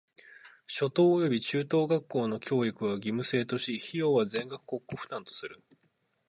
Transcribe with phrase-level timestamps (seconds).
[0.65, 5.63] 初等および中等学校の教育は義務制とし、費用は全額国庫負担とする。